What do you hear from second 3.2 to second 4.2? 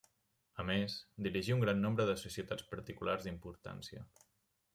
d'importància.